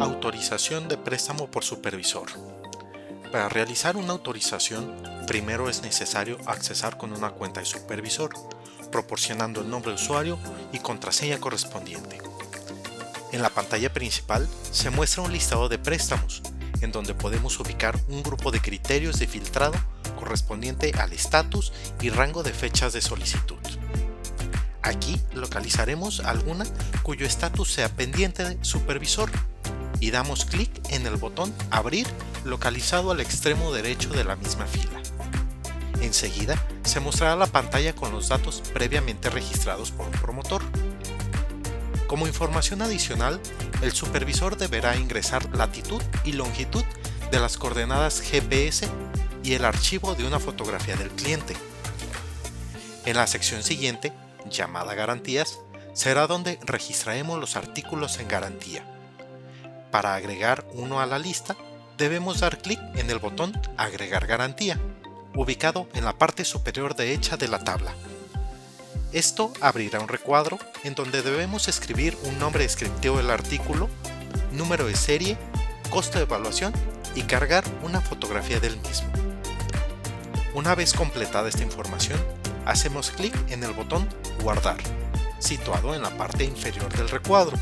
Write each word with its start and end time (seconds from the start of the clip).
Autorización 0.00 0.86
de 0.86 0.96
préstamo 0.96 1.50
por 1.50 1.64
supervisor. 1.64 2.28
Para 3.32 3.48
realizar 3.48 3.96
una 3.96 4.12
autorización, 4.12 4.94
primero 5.26 5.68
es 5.68 5.82
necesario 5.82 6.38
accesar 6.46 6.96
con 6.96 7.12
una 7.12 7.30
cuenta 7.30 7.58
de 7.58 7.66
supervisor, 7.66 8.30
proporcionando 8.92 9.60
el 9.60 9.68
nombre 9.68 9.90
de 9.90 9.96
usuario 9.96 10.38
y 10.72 10.78
contraseña 10.78 11.40
correspondiente. 11.40 12.18
En 13.32 13.42
la 13.42 13.50
pantalla 13.50 13.92
principal 13.92 14.48
se 14.70 14.90
muestra 14.90 15.22
un 15.22 15.32
listado 15.32 15.68
de 15.68 15.78
préstamos, 15.78 16.42
en 16.80 16.92
donde 16.92 17.14
podemos 17.14 17.58
ubicar 17.58 17.98
un 18.08 18.22
grupo 18.22 18.52
de 18.52 18.60
criterios 18.60 19.18
de 19.18 19.26
filtrado 19.26 19.74
correspondiente 20.16 20.92
al 20.96 21.12
estatus 21.12 21.72
y 22.00 22.10
rango 22.10 22.44
de 22.44 22.52
fechas 22.52 22.92
de 22.92 23.00
solicitud. 23.00 23.58
Aquí 24.82 25.20
localizaremos 25.34 26.20
alguna 26.20 26.64
cuyo 27.02 27.26
estatus 27.26 27.72
sea 27.72 27.88
pendiente 27.88 28.44
de 28.44 28.64
supervisor 28.64 29.28
y 30.00 30.10
damos 30.10 30.44
clic 30.44 30.70
en 30.90 31.06
el 31.06 31.16
botón 31.16 31.52
Abrir 31.70 32.06
localizado 32.44 33.10
al 33.10 33.20
extremo 33.20 33.72
derecho 33.72 34.10
de 34.10 34.24
la 34.24 34.36
misma 34.36 34.66
fila. 34.66 35.00
Enseguida 36.00 36.62
se 36.84 37.00
mostrará 37.00 37.36
la 37.36 37.46
pantalla 37.46 37.94
con 37.94 38.12
los 38.12 38.28
datos 38.28 38.62
previamente 38.72 39.30
registrados 39.30 39.90
por 39.90 40.06
un 40.06 40.12
promotor. 40.12 40.62
Como 42.06 42.26
información 42.26 42.80
adicional, 42.82 43.40
el 43.82 43.92
supervisor 43.92 44.56
deberá 44.56 44.96
ingresar 44.96 45.54
latitud 45.54 46.02
y 46.24 46.32
longitud 46.32 46.84
de 47.30 47.38
las 47.38 47.58
coordenadas 47.58 48.20
GPS 48.20 48.88
y 49.42 49.54
el 49.54 49.64
archivo 49.64 50.14
de 50.14 50.26
una 50.26 50.38
fotografía 50.38 50.96
del 50.96 51.10
cliente. 51.10 51.54
En 53.04 53.16
la 53.16 53.26
sección 53.26 53.62
siguiente, 53.62 54.12
llamada 54.50 54.94
Garantías, 54.94 55.58
será 55.92 56.26
donde 56.26 56.58
registraremos 56.64 57.38
los 57.38 57.56
artículos 57.56 58.18
en 58.18 58.28
garantía. 58.28 58.97
Para 59.90 60.14
agregar 60.14 60.66
uno 60.72 61.00
a 61.00 61.06
la 61.06 61.18
lista, 61.18 61.56
debemos 61.96 62.40
dar 62.40 62.58
clic 62.58 62.80
en 62.94 63.10
el 63.10 63.18
botón 63.18 63.58
Agregar 63.76 64.26
garantía, 64.26 64.78
ubicado 65.34 65.88
en 65.94 66.04
la 66.04 66.18
parte 66.18 66.44
superior 66.44 66.94
derecha 66.94 67.36
de 67.36 67.48
la 67.48 67.58
tabla. 67.60 67.94
Esto 69.12 69.52
abrirá 69.60 70.00
un 70.00 70.08
recuadro 70.08 70.58
en 70.84 70.94
donde 70.94 71.22
debemos 71.22 71.68
escribir 71.68 72.16
un 72.24 72.38
nombre 72.38 72.64
descriptivo 72.64 73.16
del 73.16 73.30
artículo, 73.30 73.88
número 74.52 74.86
de 74.86 74.96
serie, 74.96 75.38
costo 75.88 76.18
de 76.18 76.24
evaluación 76.24 76.72
y 77.14 77.22
cargar 77.22 77.64
una 77.82 78.02
fotografía 78.02 78.60
del 78.60 78.76
mismo. 78.80 79.08
Una 80.54 80.74
vez 80.74 80.92
completada 80.92 81.48
esta 81.48 81.62
información, 81.62 82.20
hacemos 82.66 83.10
clic 83.10 83.34
en 83.50 83.64
el 83.64 83.72
botón 83.72 84.06
Guardar, 84.42 84.78
situado 85.38 85.94
en 85.94 86.02
la 86.02 86.10
parte 86.16 86.44
inferior 86.44 86.92
del 86.94 87.08
recuadro. 87.08 87.56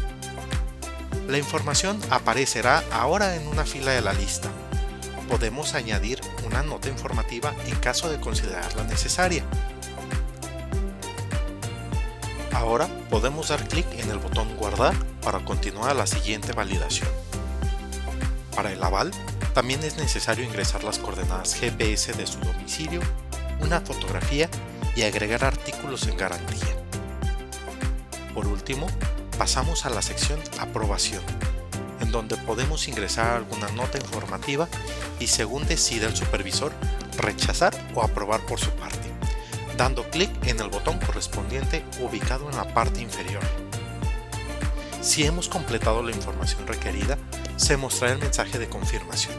La 1.29 1.39
información 1.39 2.01
aparecerá 2.11 2.85
ahora 2.93 3.35
en 3.35 3.49
una 3.49 3.65
fila 3.65 3.91
de 3.91 4.01
la 4.01 4.13
lista. 4.13 4.49
Podemos 5.29 5.75
añadir 5.75 6.21
una 6.47 6.63
nota 6.63 6.89
informativa 6.89 7.53
en 7.67 7.75
caso 7.77 8.09
de 8.09 8.21
considerarla 8.21 8.85
necesaria. 8.85 9.45
Ahora 12.53 12.87
podemos 13.11 13.49
dar 13.49 13.67
clic 13.67 13.87
en 13.99 14.09
el 14.09 14.19
botón 14.19 14.55
Guardar 14.57 14.95
para 15.21 15.45
continuar 15.45 15.97
la 15.97 16.07
siguiente 16.07 16.53
validación. 16.53 17.09
Para 18.55 18.73
el 18.73 18.83
aval, 18.83 19.11
también 19.53 19.83
es 19.83 19.97
necesario 19.97 20.45
ingresar 20.45 20.85
las 20.85 20.99
coordenadas 21.01 21.57
GPS 21.57 22.13
de 22.13 22.27
su 22.27 22.39
domicilio, 22.39 23.01
una 23.61 23.81
fotografía 23.81 24.49
y 24.95 25.03
agregar 25.03 25.45
artículos 25.45 26.07
en 26.07 26.17
garantía. 26.17 26.77
Por 28.33 28.47
último, 28.47 28.87
pasamos 29.39 29.87
a 29.87 29.91
la 29.91 30.03
sección 30.03 30.41
Aprobación, 30.59 31.23
en 32.01 32.11
donde 32.11 32.37
podemos 32.37 32.89
ingresar 32.89 33.37
alguna 33.37 33.69
nota 33.69 33.99
informativa 33.99 34.69
y 35.21 35.27
según 35.27 35.67
decida 35.67 36.07
el 36.07 36.17
supervisor, 36.17 36.73
rechazar 37.19 37.75
o 37.95 38.03
aprobar 38.03 38.41
por 38.47 38.59
su 38.59 38.71
parte, 38.71 39.11
dando 39.77 40.09
clic 40.11 40.31
en 40.47 40.61
el 40.61 40.69
botón 40.69 40.99
correspondiente 40.99 41.85
ubicado 42.01 42.51
en 42.51 42.57
la 42.57 42.73
parte 42.75 43.01
inferior. 43.01 43.43
Si 45.01 45.25
hemos 45.25 45.49
completado 45.49 46.03
la 46.03 46.11
información 46.11 46.67
requerida, 46.67 47.17
se 47.57 47.77
mostrará 47.77 48.15
el 48.15 48.19
mensaje 48.19 48.59
de 48.59 48.69
confirmación. 48.69 49.35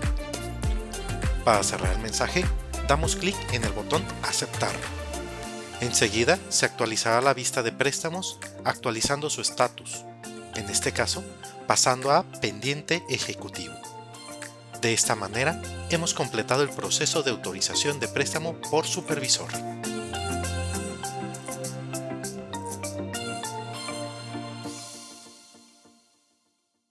Para 1.44 1.64
cerrar 1.64 1.92
el 1.94 2.00
mensaje, 2.00 2.46
damos 2.88 3.16
clic 3.16 3.36
en 3.52 3.64
el 3.64 3.72
botón 3.72 4.04
Aceptar. 4.24 4.72
Enseguida 5.80 6.40
se 6.50 6.66
actualizará 6.66 7.22
la 7.22 7.34
vista 7.34 7.62
de 7.62 7.72
préstamos 7.72 8.40
actualizando 8.66 9.30
su 9.30 9.42
estatus, 9.42 10.06
en 10.56 10.70
este 10.70 10.92
caso 10.92 11.24
pasando 11.68 12.12
a 12.12 12.24
pendiente 12.42 13.04
ejecutivo. 13.10 13.76
De 14.82 14.94
esta 14.94 15.16
manera 15.16 15.62
hemos 15.90 16.14
completado 16.14 16.64
el 16.64 16.70
proceso 16.70 17.22
de 17.22 17.32
autorización 17.32 18.00
de 18.00 18.08
préstamo 18.08 18.56
por 18.72 18.88
supervisor. 18.88 19.50